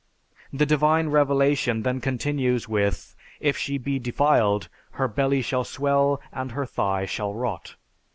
The 0.51 0.65
divine 0.65 1.09
revelation 1.09 1.83
then 1.83 2.01
continues 2.01 2.67
with, 2.67 3.15
"if 3.39 3.55
she 3.55 3.77
be 3.77 3.99
defiled, 3.99 4.67
her 4.93 5.07
belly 5.07 5.43
shall 5.43 5.63
swell 5.63 6.19
and 6.33 6.53
her 6.53 6.65
thigh 6.65 7.05
shall 7.05 7.35
rot." 7.35 7.75